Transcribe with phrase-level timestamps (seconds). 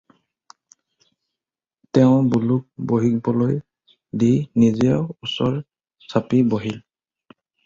[1.93, 3.57] তেওঁ বলোক বহিবলৈ
[4.25, 4.31] দি
[4.63, 4.97] নিজেও
[5.29, 5.61] ওচৰ
[6.11, 6.83] চাপি বহিল।